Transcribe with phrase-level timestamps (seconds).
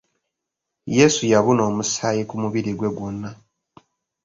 [0.97, 3.29] Yesu yabuna omusaayi ku mubiri gwe gwonna.